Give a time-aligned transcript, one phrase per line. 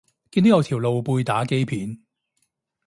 [0.31, 1.99] 見到有條露背打機片